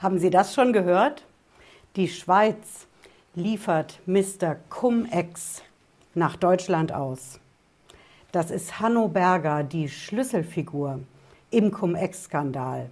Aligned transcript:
Haben 0.00 0.18
Sie 0.18 0.30
das 0.30 0.54
schon 0.54 0.72
gehört? 0.72 1.26
Die 1.94 2.08
Schweiz 2.08 2.86
liefert 3.34 4.00
Mr. 4.06 4.56
Cum-Ex 4.70 5.60
nach 6.14 6.36
Deutschland 6.36 6.90
aus. 6.90 7.38
Das 8.32 8.50
ist 8.50 8.80
Hanno 8.80 9.08
Berger, 9.08 9.62
die 9.62 9.90
Schlüsselfigur 9.90 11.00
im 11.50 11.70
Cum-Ex-Skandal. 11.70 12.88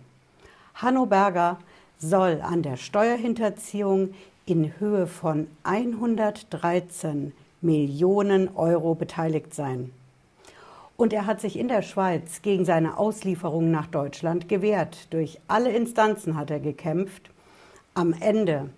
Hanno 0.75 1.07
Berger 1.07 1.59
soll 1.97 2.43
an 2.43 2.63
der 2.63 2.77
Steuerhinterziehung 2.77 4.13
in 4.45 4.79
Höhe 4.79 5.07
von 5.07 5.47
113 5.63 7.33
Millionen 7.63 8.55
Euro 8.55 8.95
beteiligt 8.95 9.55
sein. 9.55 9.93
Und 11.01 11.13
er 11.13 11.27
hat 11.27 11.41
sich 11.41 11.57
in 11.57 11.69
der 11.69 11.83
Schweiz 11.83 12.43
gegen 12.43 12.65
seine 12.65 12.99
Auslieferung 12.99 13.71
nach 13.71 13.87
Deutschland 13.87 14.49
gewehrt. 14.49 15.07
Durch 15.11 15.39
alle 15.47 15.71
Instanzen 15.71 16.37
hat 16.37 16.51
er 16.51 16.59
gekämpft. 16.59 17.31
Am 17.95 18.13
Ende 18.19 18.71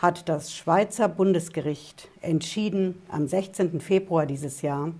hat 0.00 0.28
das 0.28 0.54
Schweizer 0.54 1.08
Bundesgericht 1.08 2.06
entschieden, 2.20 3.02
am 3.08 3.26
16. 3.26 3.80
Februar 3.80 4.24
dieses 4.24 4.62
Jahr, 4.62 4.92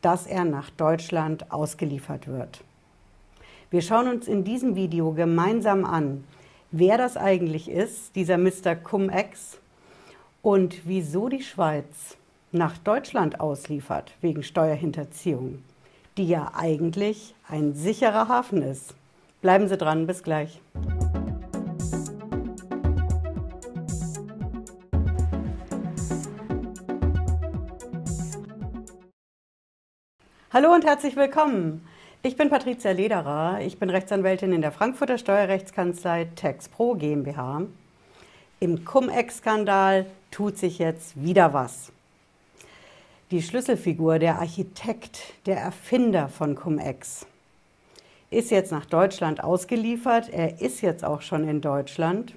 dass 0.00 0.28
er 0.28 0.44
nach 0.44 0.70
Deutschland 0.70 1.50
ausgeliefert 1.50 2.28
wird. 2.28 2.62
Wir 3.72 3.82
schauen 3.82 4.06
uns 4.06 4.28
in 4.28 4.44
diesem 4.44 4.76
Video 4.76 5.10
gemeinsam 5.10 5.84
an, 5.84 6.22
wer 6.70 6.98
das 6.98 7.16
eigentlich 7.16 7.68
ist, 7.68 8.14
dieser 8.14 8.38
Mr. 8.38 8.76
Cum-Ex, 8.76 9.58
und 10.40 10.82
wieso 10.86 11.28
die 11.28 11.42
Schweiz 11.42 12.16
nach 12.52 12.78
Deutschland 12.78 13.40
ausliefert 13.40 14.12
wegen 14.20 14.44
Steuerhinterziehung 14.44 15.64
die 16.16 16.28
ja 16.28 16.52
eigentlich 16.54 17.34
ein 17.48 17.74
sicherer 17.74 18.28
Hafen 18.28 18.62
ist. 18.62 18.94
Bleiben 19.42 19.68
Sie 19.68 19.76
dran, 19.76 20.06
bis 20.06 20.22
gleich. 20.22 20.60
Hallo 30.52 30.72
und 30.72 30.86
herzlich 30.86 31.16
willkommen. 31.16 31.86
Ich 32.22 32.36
bin 32.36 32.48
Patricia 32.48 32.92
Lederer. 32.92 33.60
Ich 33.60 33.78
bin 33.78 33.90
Rechtsanwältin 33.90 34.52
in 34.52 34.62
der 34.62 34.72
Frankfurter 34.72 35.18
Steuerrechtskanzlei 35.18 36.28
TaxPro 36.34 36.94
GmbH. 36.94 37.62
Im 38.58 38.86
Cum-Ex-Skandal 38.86 40.06
tut 40.30 40.56
sich 40.56 40.78
jetzt 40.78 41.22
wieder 41.22 41.52
was 41.52 41.92
die 43.30 43.42
Schlüsselfigur, 43.42 44.18
der 44.18 44.38
Architekt, 44.38 45.34
der 45.46 45.58
Erfinder 45.58 46.28
von 46.28 46.54
Cum-Ex, 46.54 47.26
ist 48.30 48.50
jetzt 48.50 48.70
nach 48.70 48.86
Deutschland 48.86 49.42
ausgeliefert. 49.42 50.28
Er 50.28 50.60
ist 50.60 50.80
jetzt 50.80 51.04
auch 51.04 51.22
schon 51.22 51.48
in 51.48 51.60
Deutschland. 51.60 52.34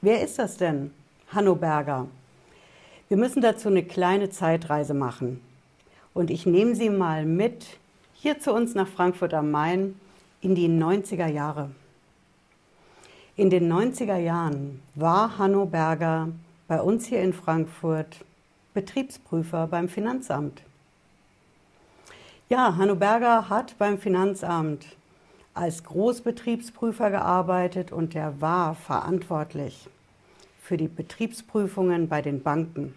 Wer 0.00 0.22
ist 0.22 0.38
das 0.38 0.56
denn? 0.56 0.92
Hanno 1.28 1.54
Berger. 1.54 2.06
Wir 3.08 3.16
müssen 3.16 3.42
dazu 3.42 3.68
eine 3.68 3.84
kleine 3.84 4.30
Zeitreise 4.30 4.94
machen. 4.94 5.40
Und 6.14 6.30
ich 6.30 6.46
nehme 6.46 6.74
Sie 6.74 6.90
mal 6.90 7.26
mit 7.26 7.66
hier 8.14 8.38
zu 8.38 8.52
uns 8.54 8.74
nach 8.74 8.88
Frankfurt 8.88 9.34
am 9.34 9.50
Main 9.50 9.98
in 10.40 10.54
die 10.54 10.68
90er 10.68 11.26
Jahre. 11.26 11.70
In 13.36 13.50
den 13.50 13.70
90er 13.70 14.16
Jahren 14.16 14.80
war 14.94 15.36
Hanno 15.38 15.66
Berger 15.66 16.28
bei 16.68 16.80
uns 16.80 17.06
hier 17.06 17.20
in 17.20 17.32
Frankfurt 17.32 18.24
Betriebsprüfer 18.74 19.68
beim 19.68 19.88
Finanzamt. 19.88 20.62
Ja, 22.48 22.76
Hanno 22.76 22.96
Berger 22.96 23.48
hat 23.48 23.78
beim 23.78 23.98
Finanzamt 23.98 24.84
als 25.54 25.84
Großbetriebsprüfer 25.84 27.10
gearbeitet 27.10 27.92
und 27.92 28.16
er 28.16 28.40
war 28.40 28.74
verantwortlich 28.74 29.88
für 30.60 30.76
die 30.76 30.88
Betriebsprüfungen 30.88 32.08
bei 32.08 32.20
den 32.20 32.42
Banken. 32.42 32.96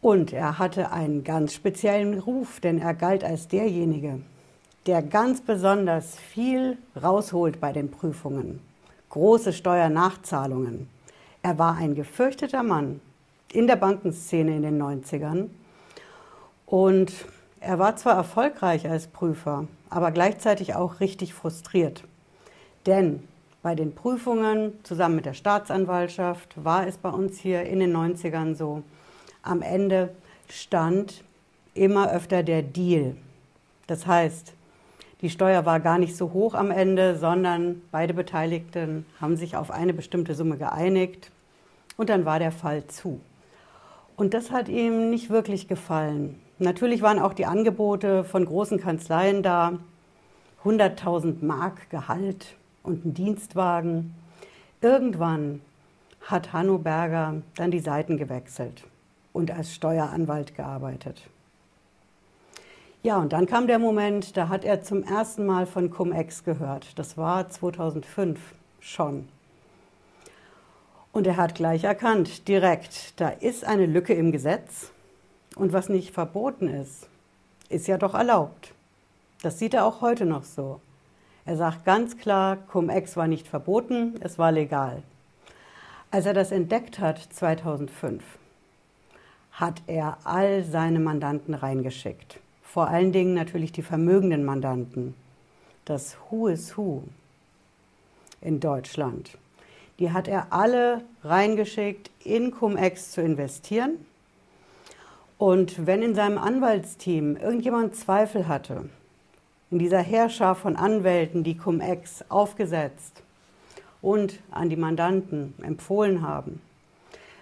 Und 0.00 0.32
er 0.32 0.58
hatte 0.58 0.90
einen 0.90 1.22
ganz 1.22 1.52
speziellen 1.52 2.18
Ruf, 2.18 2.60
denn 2.60 2.78
er 2.78 2.94
galt 2.94 3.22
als 3.22 3.46
derjenige, 3.46 4.22
der 4.86 5.02
ganz 5.02 5.42
besonders 5.42 6.16
viel 6.16 6.78
rausholt 7.00 7.60
bei 7.60 7.72
den 7.72 7.90
Prüfungen. 7.90 8.60
Große 9.10 9.52
Steuernachzahlungen. 9.52 10.88
Er 11.42 11.58
war 11.58 11.76
ein 11.76 11.94
gefürchteter 11.94 12.62
Mann 12.62 13.02
in 13.52 13.66
der 13.66 13.76
Bankenszene 13.76 14.56
in 14.56 14.62
den 14.62 14.80
90ern. 14.80 15.48
Und 16.66 17.12
er 17.60 17.78
war 17.78 17.96
zwar 17.96 18.14
erfolgreich 18.14 18.88
als 18.88 19.06
Prüfer, 19.08 19.66
aber 19.88 20.12
gleichzeitig 20.12 20.74
auch 20.74 21.00
richtig 21.00 21.34
frustriert. 21.34 22.04
Denn 22.86 23.22
bei 23.62 23.74
den 23.74 23.94
Prüfungen 23.94 24.72
zusammen 24.84 25.16
mit 25.16 25.26
der 25.26 25.34
Staatsanwaltschaft 25.34 26.64
war 26.64 26.86
es 26.86 26.96
bei 26.96 27.10
uns 27.10 27.38
hier 27.38 27.64
in 27.64 27.80
den 27.80 27.94
90ern 27.94 28.54
so, 28.54 28.82
am 29.42 29.60
Ende 29.62 30.14
stand 30.48 31.22
immer 31.74 32.10
öfter 32.10 32.42
der 32.42 32.62
Deal. 32.62 33.16
Das 33.86 34.06
heißt, 34.06 34.54
die 35.20 35.28
Steuer 35.28 35.66
war 35.66 35.80
gar 35.80 35.98
nicht 35.98 36.16
so 36.16 36.32
hoch 36.32 36.54
am 36.54 36.70
Ende, 36.70 37.18
sondern 37.18 37.82
beide 37.90 38.14
Beteiligten 38.14 39.04
haben 39.20 39.36
sich 39.36 39.56
auf 39.56 39.70
eine 39.70 39.92
bestimmte 39.92 40.34
Summe 40.34 40.56
geeinigt 40.56 41.30
und 41.98 42.08
dann 42.08 42.24
war 42.24 42.38
der 42.38 42.52
Fall 42.52 42.86
zu. 42.86 43.20
Und 44.20 44.34
das 44.34 44.50
hat 44.50 44.68
ihm 44.68 45.08
nicht 45.08 45.30
wirklich 45.30 45.66
gefallen. 45.66 46.38
Natürlich 46.58 47.00
waren 47.00 47.18
auch 47.18 47.32
die 47.32 47.46
Angebote 47.46 48.22
von 48.22 48.44
großen 48.44 48.78
Kanzleien 48.78 49.42
da. 49.42 49.78
100.000 50.62 51.42
Mark 51.42 51.88
Gehalt 51.88 52.54
und 52.82 53.06
ein 53.06 53.14
Dienstwagen. 53.14 54.14
Irgendwann 54.82 55.62
hat 56.20 56.52
Hanno 56.52 56.76
Berger 56.76 57.36
dann 57.56 57.70
die 57.70 57.80
Seiten 57.80 58.18
gewechselt 58.18 58.84
und 59.32 59.52
als 59.52 59.74
Steueranwalt 59.74 60.54
gearbeitet. 60.54 61.22
Ja, 63.02 63.16
und 63.16 63.32
dann 63.32 63.46
kam 63.46 63.68
der 63.68 63.78
Moment, 63.78 64.36
da 64.36 64.50
hat 64.50 64.66
er 64.66 64.82
zum 64.82 65.02
ersten 65.02 65.46
Mal 65.46 65.64
von 65.64 65.88
Cum-Ex 65.88 66.44
gehört. 66.44 66.98
Das 66.98 67.16
war 67.16 67.48
2005 67.48 68.38
schon. 68.80 69.26
Und 71.12 71.26
er 71.26 71.36
hat 71.36 71.56
gleich 71.56 71.84
erkannt, 71.84 72.46
direkt, 72.46 73.20
da 73.20 73.28
ist 73.28 73.64
eine 73.64 73.86
Lücke 73.86 74.14
im 74.14 74.30
Gesetz 74.30 74.92
und 75.56 75.72
was 75.72 75.88
nicht 75.88 76.14
verboten 76.14 76.68
ist, 76.68 77.08
ist 77.68 77.88
ja 77.88 77.98
doch 77.98 78.14
erlaubt. 78.14 78.72
Das 79.42 79.58
sieht 79.58 79.74
er 79.74 79.86
auch 79.86 80.00
heute 80.00 80.24
noch 80.24 80.44
so. 80.44 80.80
Er 81.44 81.56
sagt 81.56 81.84
ganz 81.84 82.16
klar, 82.16 82.56
Cum-Ex 82.56 83.16
war 83.16 83.26
nicht 83.26 83.48
verboten, 83.48 84.14
es 84.20 84.38
war 84.38 84.52
legal. 84.52 85.02
Als 86.12 86.26
er 86.26 86.34
das 86.34 86.52
entdeckt 86.52 86.98
hat, 86.98 87.18
2005, 87.18 88.22
hat 89.52 89.82
er 89.86 90.18
all 90.24 90.64
seine 90.64 91.00
Mandanten 91.00 91.54
reingeschickt. 91.54 92.38
Vor 92.62 92.88
allen 92.88 93.12
Dingen 93.12 93.34
natürlich 93.34 93.72
die 93.72 93.82
vermögenden 93.82 94.44
Mandanten. 94.44 95.14
Das 95.84 96.16
Who 96.28 96.46
is 96.48 96.76
Who 96.76 97.02
in 98.40 98.60
Deutschland. 98.60 99.36
Die 100.00 100.12
hat 100.12 100.26
er 100.28 100.46
alle 100.50 101.02
reingeschickt, 101.22 102.10
in 102.24 102.50
Cum-Ex 102.50 103.12
zu 103.12 103.20
investieren. 103.20 104.04
Und 105.36 105.86
wenn 105.86 106.02
in 106.02 106.14
seinem 106.14 106.38
Anwaltsteam 106.38 107.36
irgendjemand 107.36 107.94
Zweifel 107.94 108.48
hatte, 108.48 108.88
in 109.70 109.78
dieser 109.78 110.00
Herrscher 110.00 110.54
von 110.54 110.76
Anwälten, 110.76 111.44
die 111.44 111.56
Cum-Ex 111.56 112.24
aufgesetzt 112.30 113.22
und 114.02 114.40
an 114.50 114.70
die 114.70 114.76
Mandanten 114.76 115.54
empfohlen 115.62 116.22
haben, 116.22 116.60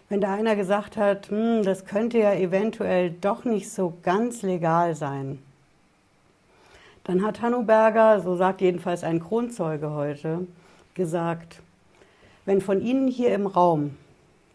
wenn 0.08 0.20
da 0.20 0.34
einer 0.34 0.56
gesagt 0.56 0.96
hat, 0.96 1.30
hm, 1.30 1.62
das 1.62 1.84
könnte 1.84 2.18
ja 2.18 2.34
eventuell 2.34 3.10
doch 3.10 3.44
nicht 3.44 3.70
so 3.70 3.94
ganz 4.02 4.42
legal 4.42 4.94
sein, 4.96 5.38
dann 7.04 7.24
hat 7.24 7.40
Hanno 7.40 7.62
Berger, 7.62 8.20
so 8.20 8.36
sagt 8.36 8.60
jedenfalls 8.60 9.04
ein 9.04 9.22
Kronzeuge 9.22 9.90
heute, 9.92 10.46
gesagt, 10.94 11.62
wenn 12.48 12.62
von 12.62 12.80
Ihnen 12.80 13.08
hier 13.08 13.34
im 13.34 13.46
Raum 13.46 13.94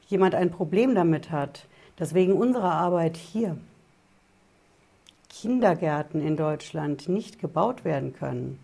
jemand 0.07 0.33
ein 0.33 0.49
Problem 0.49 0.95
damit 0.95 1.29
hat, 1.29 1.67
dass 1.95 2.15
wegen 2.15 2.33
unserer 2.33 2.71
Arbeit 2.71 3.17
hier 3.17 3.55
Kindergärten 5.29 6.19
in 6.19 6.35
Deutschland 6.35 7.07
nicht 7.07 7.37
gebaut 7.37 7.85
werden 7.85 8.15
können, 8.15 8.57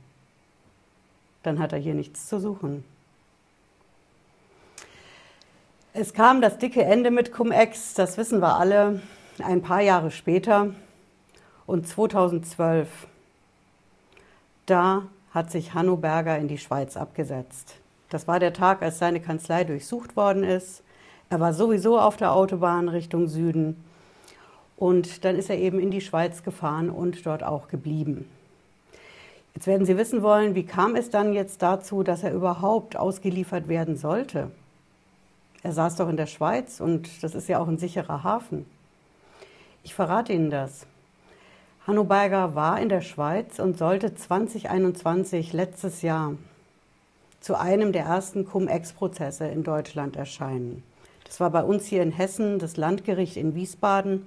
dann 1.44 1.60
hat 1.60 1.74
er 1.74 1.78
hier 1.78 1.94
nichts 1.94 2.28
zu 2.28 2.40
suchen. 2.40 2.84
Es 5.94 6.16
kam 6.16 6.42
das 6.42 6.58
dicke 6.58 6.84
Ende 6.84 7.12
mit 7.12 7.32
Cum-Ex, 7.32 7.94
das 7.94 8.18
wissen 8.18 8.42
wir 8.42 8.58
alle, 8.58 9.00
ein 9.38 9.62
paar 9.62 9.82
Jahre 9.82 10.10
später. 10.10 10.74
Und 11.68 11.88
2012, 11.88 12.90
da 14.66 15.04
hat 15.36 15.52
sich 15.52 15.76
Hanno 15.76 15.98
Berger 15.98 16.40
in 16.40 16.48
die 16.48 16.58
Schweiz 16.58 16.98
abgesetzt. 16.98 17.76
Das 18.10 18.28
war 18.28 18.40
der 18.40 18.54
Tag, 18.54 18.82
als 18.82 18.98
seine 18.98 19.20
Kanzlei 19.20 19.64
durchsucht 19.64 20.16
worden 20.16 20.44
ist. 20.44 20.84
Er 21.30 21.40
war 21.40 21.54
sowieso 21.54 22.00
auf 22.00 22.18
der 22.18 22.34
Autobahn 22.34 22.90
Richtung 22.90 23.28
Süden. 23.28 23.84
Und 24.78 25.26
dann 25.26 25.36
ist 25.36 25.50
er 25.50 25.58
eben 25.58 25.80
in 25.80 25.92
die 25.92 26.02
Schweiz 26.02 26.44
gefahren 26.44 26.90
und 26.90 27.26
dort 27.26 27.44
auch 27.44 27.68
geblieben. 27.68 28.30
Jetzt 29.54 29.68
werden 29.68 29.86
Sie 29.86 29.98
wissen 29.98 30.22
wollen, 30.24 30.56
wie 30.56 30.66
kam 30.66 30.96
es 30.96 31.10
dann 31.10 31.34
jetzt 31.34 31.62
dazu, 31.62 32.02
dass 32.02 32.24
er 32.24 32.34
überhaupt 32.34 32.96
ausgeliefert 32.96 33.68
werden 33.68 33.98
sollte? 33.98 34.52
Er 35.62 35.74
saß 35.74 35.98
doch 35.98 36.08
in 36.08 36.18
der 36.18 36.28
Schweiz 36.28 36.80
und 36.80 37.24
das 37.24 37.36
ist 37.36 37.50
ja 37.50 37.60
auch 37.60 37.68
ein 37.68 37.78
sicherer 37.78 38.24
Hafen. 38.24 38.66
Ich 39.84 39.94
verrate 39.94 40.34
Ihnen 40.34 40.50
das. 40.50 40.88
Hanno 41.86 42.06
Berger 42.06 42.56
war 42.56 42.80
in 42.80 42.90
der 42.90 43.02
Schweiz 43.02 43.60
und 43.60 43.78
sollte 43.78 44.16
2021, 44.16 45.54
letztes 45.54 46.02
Jahr, 46.02 46.36
zu 47.40 47.58
einem 47.58 47.92
der 47.92 48.04
ersten 48.04 48.46
Cum-Ex-Prozesse 48.46 49.48
in 49.48 49.64
Deutschland 49.64 50.16
erscheinen. 50.16 50.84
Das 51.26 51.40
war 51.40 51.52
bei 51.52 51.64
uns 51.64 51.86
hier 51.86 52.02
in 52.02 52.12
Hessen, 52.12 52.60
das 52.60 52.76
Landgericht 52.76 53.38
in 53.38 53.56
Wiesbaden. 53.56 54.26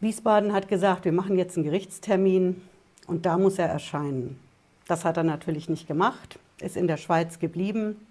Wiesbaden 0.00 0.52
hat 0.52 0.68
gesagt, 0.68 1.04
wir 1.04 1.12
machen 1.12 1.38
jetzt 1.38 1.56
einen 1.56 1.64
Gerichtstermin 1.64 2.60
und 3.06 3.24
da 3.24 3.38
muss 3.38 3.58
er 3.58 3.68
erscheinen. 3.68 4.38
Das 4.88 5.04
hat 5.04 5.16
er 5.16 5.22
natürlich 5.22 5.68
nicht 5.68 5.86
gemacht, 5.86 6.38
ist 6.60 6.76
in 6.76 6.88
der 6.88 6.96
Schweiz 6.96 7.38
geblieben 7.38 8.04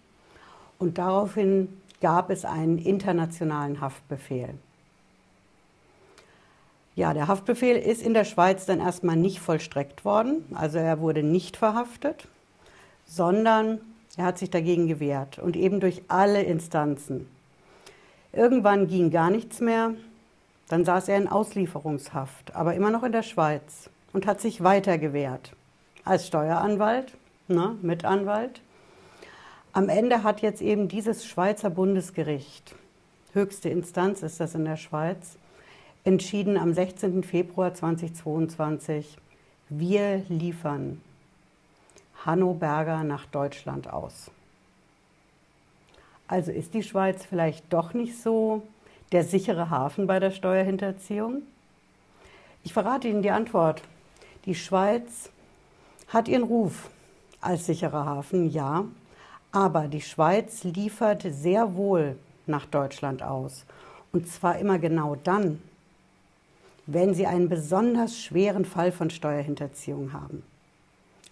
und 0.79 0.97
daraufhin 0.97 1.67
gab 1.99 2.29
es 2.29 2.45
einen 2.45 2.77
internationalen 2.77 3.81
Haftbefehl. 3.81 4.55
Ja, 6.95 7.13
der 7.13 7.27
Haftbefehl 7.27 7.75
ist 7.75 8.01
in 8.01 8.13
der 8.13 8.25
Schweiz 8.25 8.65
dann 8.65 8.79
erstmal 8.79 9.15
nicht 9.15 9.39
vollstreckt 9.39 10.05
worden, 10.05 10.45
also 10.53 10.77
er 10.77 10.99
wurde 10.99 11.23
nicht 11.23 11.57
verhaftet, 11.57 12.27
sondern 13.05 13.81
er 14.17 14.25
hat 14.25 14.37
sich 14.37 14.49
dagegen 14.49 14.87
gewehrt 14.87 15.39
und 15.39 15.55
eben 15.55 15.79
durch 15.79 16.01
alle 16.07 16.43
Instanzen. 16.43 17.27
Irgendwann 18.33 18.87
ging 18.87 19.09
gar 19.09 19.29
nichts 19.29 19.59
mehr, 19.59 19.93
dann 20.67 20.85
saß 20.85 21.09
er 21.09 21.17
in 21.17 21.27
Auslieferungshaft, 21.27 22.55
aber 22.55 22.75
immer 22.75 22.91
noch 22.91 23.03
in 23.03 23.11
der 23.11 23.23
Schweiz 23.23 23.89
und 24.13 24.25
hat 24.25 24.41
sich 24.41 24.63
weiter 24.63 24.97
gewehrt. 24.97 25.53
Als 26.03 26.27
Steueranwalt, 26.27 27.15
ne, 27.47 27.75
Mitanwalt. 27.81 28.61
Am 29.73 29.89
Ende 29.89 30.23
hat 30.23 30.41
jetzt 30.41 30.61
eben 30.61 30.87
dieses 30.87 31.25
Schweizer 31.25 31.69
Bundesgericht, 31.69 32.75
höchste 33.33 33.69
Instanz 33.69 34.21
ist 34.23 34.39
das 34.39 34.55
in 34.55 34.65
der 34.65 34.77
Schweiz, 34.77 35.37
entschieden 36.03 36.57
am 36.57 36.73
16. 36.73 37.23
Februar 37.23 37.73
2022, 37.73 39.17
wir 39.69 40.23
liefern 40.27 41.01
Hanno 42.25 42.53
Berger 42.53 43.03
nach 43.03 43.25
Deutschland 43.25 43.91
aus. 43.91 44.29
Also 46.27 46.51
ist 46.51 46.73
die 46.73 46.83
Schweiz 46.83 47.25
vielleicht 47.25 47.71
doch 47.73 47.93
nicht 47.93 48.21
so 48.21 48.61
der 49.11 49.23
sichere 49.23 49.69
Hafen 49.69 50.07
bei 50.07 50.19
der 50.19 50.31
Steuerhinterziehung? 50.31 51.41
Ich 52.63 52.73
verrate 52.73 53.07
Ihnen 53.07 53.21
die 53.21 53.31
Antwort. 53.31 53.81
Die 54.45 54.55
Schweiz 54.55 55.29
hat 56.07 56.27
ihren 56.27 56.43
Ruf 56.43 56.89
als 57.41 57.65
sicherer 57.65 58.05
Hafen, 58.05 58.49
ja, 58.49 58.85
aber 59.51 59.87
die 59.87 60.01
Schweiz 60.01 60.63
liefert 60.63 61.25
sehr 61.27 61.75
wohl 61.75 62.17
nach 62.45 62.65
Deutschland 62.65 63.23
aus. 63.23 63.65
Und 64.11 64.27
zwar 64.27 64.59
immer 64.59 64.77
genau 64.79 65.15
dann, 65.15 65.61
wenn 66.85 67.13
sie 67.13 67.27
einen 67.27 67.49
besonders 67.49 68.17
schweren 68.17 68.65
Fall 68.65 68.91
von 68.91 69.09
Steuerhinterziehung 69.09 70.13
haben. 70.13 70.43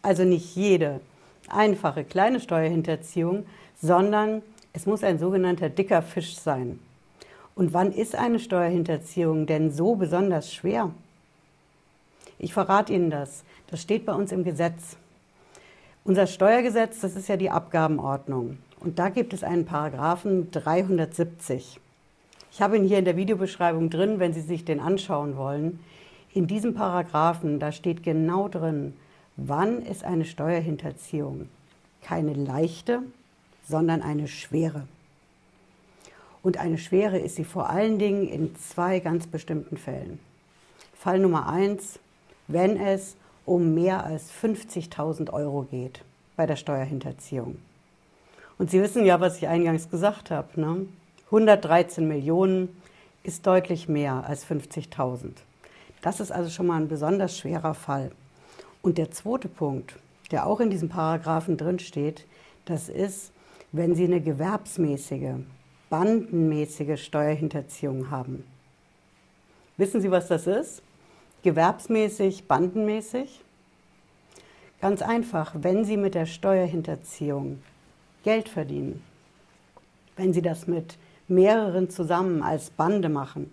Also 0.02 0.24
nicht 0.24 0.56
jede 0.56 1.02
einfache 1.50 2.04
kleine 2.04 2.40
Steuerhinterziehung, 2.40 3.46
sondern 3.82 4.42
es 4.74 4.86
muss 4.86 5.04
ein 5.04 5.20
sogenannter 5.20 5.70
dicker 5.70 6.02
Fisch 6.02 6.36
sein. 6.36 6.80
Und 7.56 7.74
wann 7.74 7.92
ist 7.92 8.16
eine 8.16 8.40
Steuerhinterziehung 8.40 9.46
denn 9.46 9.72
so 9.72 9.96
besonders 9.96 10.54
schwer? 10.54 10.92
Ich 12.38 12.54
verrate 12.54 12.94
Ihnen 12.94 13.10
das. 13.10 13.44
Das 13.68 13.82
steht 13.82 14.06
bei 14.06 14.14
uns 14.14 14.32
im 14.32 14.44
Gesetz. 14.44 14.96
Unser 16.06 16.28
Steuergesetz, 16.28 17.02
das 17.02 17.16
ist 17.16 17.28
ja 17.28 17.36
die 17.36 17.50
Abgabenordnung. 17.50 18.58
Und 18.80 18.98
da 18.98 19.10
gibt 19.10 19.34
es 19.34 19.44
einen 19.44 19.66
Paragraphen 19.66 20.50
370. 20.52 21.80
Ich 22.52 22.62
habe 22.62 22.78
ihn 22.78 22.86
hier 22.86 23.00
in 23.00 23.06
der 23.06 23.18
Videobeschreibung 23.18 23.90
drin, 23.90 24.20
wenn 24.20 24.34
Sie 24.34 24.42
sich 24.42 24.64
den 24.64 24.80
anschauen 24.80 25.36
wollen. 25.36 25.80
In 26.34 26.48
diesem 26.48 26.74
Paragraphen, 26.74 27.60
da 27.60 27.72
steht 27.72 28.04
genau 28.04 28.48
drin, 28.48 28.94
wann 29.48 29.82
ist 29.82 30.04
eine 30.04 30.26
Steuerhinterziehung 30.26 31.50
keine 32.02 32.34
leichte, 32.34 33.02
sondern 33.68 34.02
eine 34.02 34.28
schwere. 34.28 34.88
Und 36.42 36.58
eine 36.58 36.78
schwere 36.78 37.20
ist 37.20 37.36
sie 37.36 37.44
vor 37.44 37.70
allen 37.70 38.00
Dingen 38.00 38.28
in 38.28 38.56
zwei 38.56 39.00
ganz 39.00 39.28
bestimmten 39.28 39.78
Fällen. 39.78 40.20
Fall 40.94 41.20
Nummer 41.20 41.48
eins, 41.48 42.00
wenn 42.48 42.78
es 42.78 43.16
um 43.46 43.74
mehr 43.74 44.04
als 44.06 44.32
50.000 44.32 45.32
Euro 45.32 45.64
geht 45.64 46.02
bei 46.36 46.46
der 46.46 46.56
Steuerhinterziehung. 46.56 47.58
Und 48.58 48.72
Sie 48.72 48.82
wissen 48.82 49.06
ja, 49.06 49.20
was 49.20 49.38
ich 49.38 49.48
eingangs 49.48 49.90
gesagt 49.90 50.32
habe. 50.32 50.60
Ne? 50.60 50.86
113 51.26 52.08
Millionen 52.08 52.70
ist 53.24 53.46
deutlich 53.46 53.88
mehr 53.88 54.24
als 54.28 54.46
50.000. 54.46 55.32
Das 56.02 56.20
ist 56.20 56.32
also 56.32 56.50
schon 56.50 56.68
mal 56.68 56.82
ein 56.82 56.88
besonders 56.88 57.38
schwerer 57.38 57.74
Fall. 57.74 58.12
Und 58.82 58.98
der 58.98 59.12
zweite 59.12 59.50
Punkt, 59.50 59.96
der 60.32 60.46
auch 60.46 60.60
in 60.60 60.70
diesem 60.70 60.90
Paragraphen 60.90 61.58
drin 61.58 61.80
steht, 61.80 62.26
das 62.66 62.88
ist, 62.88 63.32
wenn 63.72 63.96
Sie 63.96 64.06
eine 64.06 64.22
gewerbsmäßige, 64.22 65.36
bandenmäßige 65.90 67.04
Steuerhinterziehung 67.04 68.10
haben. 68.10 68.44
Wissen 69.78 70.02
Sie, 70.02 70.12
was 70.12 70.28
das 70.28 70.48
ist? 70.48 70.82
Gewerbsmäßig, 71.44 72.48
bandenmäßig? 72.48 73.42
Ganz 74.82 75.02
einfach, 75.02 75.56
wenn 75.58 75.84
Sie 75.84 75.98
mit 75.98 76.16
der 76.16 76.26
Steuerhinterziehung 76.26 77.62
Geld 78.24 78.50
verdienen, 78.50 79.02
wenn 80.16 80.34
Sie 80.34 80.42
das 80.42 80.68
mit 80.68 80.98
mehreren 81.28 81.90
zusammen 81.90 82.42
als 82.44 82.70
Bande 82.70 83.10
machen. 83.10 83.52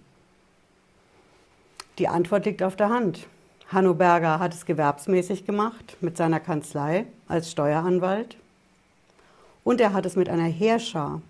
Die 1.99 2.09
Antwort 2.09 2.47
liegt 2.47 2.63
auf 2.63 2.77
der 2.77 2.91
Hand. 2.91 3.27
Hanno 3.69 3.95
Berger 3.95 4.39
hat 4.39 4.55
es 4.55 4.65
gewerbsmäßig 4.65 5.45
gemacht 5.45 5.97
mit 6.01 6.17
seiner 6.17 6.39
Kanzlei 6.39 7.07
als 7.27 7.51
Steueranwalt 7.51 8.37
und 9.65 9.81
er 9.81 9.93
hat 9.93 10.07
es 10.07 10.15
mit 10.15 10.29
einer 10.29 10.45
Heerschar 10.45 11.21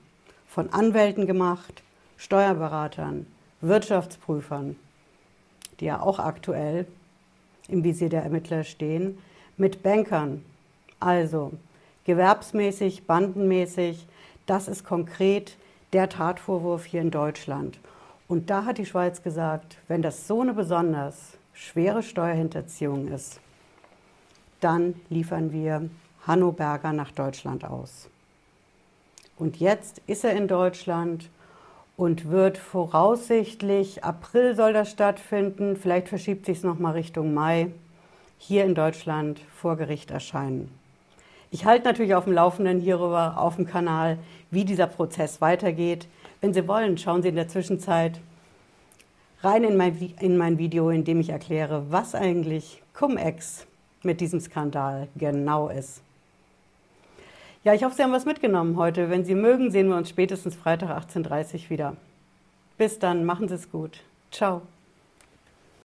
von 0.46 0.70
Anwälten 0.70 1.26
gemacht, 1.26 1.82
Steuerberatern, 2.18 3.26
Wirtschaftsprüfern, 3.62 4.76
die 5.80 5.86
ja 5.86 6.00
auch 6.00 6.18
aktuell 6.18 6.86
im 7.68 7.82
Visier 7.82 8.10
der 8.10 8.22
Ermittler 8.22 8.64
stehen, 8.64 9.16
mit 9.56 9.82
Bankern. 9.82 10.44
Also 11.00 11.52
gewerbsmäßig, 12.04 13.06
bandenmäßig, 13.06 14.06
das 14.44 14.68
ist 14.68 14.84
konkret 14.84 15.56
der 15.94 16.10
Tatvorwurf 16.10 16.84
hier 16.84 17.00
in 17.00 17.10
Deutschland. 17.10 17.78
Und 18.28 18.50
da 18.50 18.66
hat 18.66 18.76
die 18.76 18.84
Schweiz 18.84 19.22
gesagt, 19.22 19.78
wenn 19.88 20.02
das 20.02 20.26
so 20.26 20.42
eine 20.42 20.52
besonders 20.52 21.35
schwere 21.56 22.02
Steuerhinterziehung 22.02 23.08
ist, 23.08 23.40
dann 24.60 24.94
liefern 25.08 25.52
wir 25.52 25.88
Hanno 26.26 26.52
Berger 26.52 26.92
nach 26.92 27.10
Deutschland 27.10 27.64
aus. 27.64 28.08
Und 29.38 29.58
jetzt 29.58 30.00
ist 30.06 30.24
er 30.24 30.32
in 30.32 30.48
Deutschland 30.48 31.30
und 31.96 32.28
wird 32.30 32.58
voraussichtlich, 32.58 34.04
April 34.04 34.54
soll 34.54 34.72
das 34.72 34.90
stattfinden, 34.90 35.76
vielleicht 35.76 36.08
verschiebt 36.08 36.46
sich 36.46 36.58
es 36.58 36.64
nochmal 36.64 36.92
Richtung 36.92 37.32
Mai, 37.32 37.70
hier 38.38 38.64
in 38.64 38.74
Deutschland 38.74 39.40
vor 39.54 39.76
Gericht 39.76 40.10
erscheinen. 40.10 40.70
Ich 41.50 41.64
halte 41.64 41.86
natürlich 41.86 42.14
auf 42.14 42.24
dem 42.24 42.34
Laufenden 42.34 42.80
hierüber 42.80 43.38
auf 43.38 43.56
dem 43.56 43.66
Kanal, 43.66 44.18
wie 44.50 44.64
dieser 44.64 44.86
Prozess 44.86 45.40
weitergeht. 45.40 46.06
Wenn 46.40 46.52
Sie 46.52 46.68
wollen, 46.68 46.98
schauen 46.98 47.22
Sie 47.22 47.28
in 47.28 47.36
der 47.36 47.48
Zwischenzeit 47.48 48.20
rein 49.42 49.64
in 49.64 49.76
mein, 49.76 49.96
in 50.20 50.36
mein 50.36 50.58
Video, 50.58 50.90
in 50.90 51.04
dem 51.04 51.20
ich 51.20 51.30
erkläre, 51.30 51.86
was 51.90 52.14
eigentlich 52.14 52.82
Cum-Ex 52.94 53.66
mit 54.02 54.20
diesem 54.20 54.40
Skandal 54.40 55.08
genau 55.16 55.68
ist. 55.68 56.02
Ja, 57.64 57.74
ich 57.74 57.82
hoffe, 57.82 57.96
Sie 57.96 58.02
haben 58.02 58.12
was 58.12 58.24
mitgenommen 58.24 58.76
heute. 58.76 59.10
Wenn 59.10 59.24
Sie 59.24 59.34
mögen, 59.34 59.70
sehen 59.70 59.88
wir 59.88 59.96
uns 59.96 60.08
spätestens 60.08 60.54
Freitag 60.54 60.90
18.30 60.90 61.64
Uhr 61.64 61.70
wieder. 61.70 61.96
Bis 62.78 62.98
dann, 62.98 63.24
machen 63.24 63.48
Sie 63.48 63.54
es 63.54 63.70
gut. 63.70 64.02
Ciao. 64.30 64.62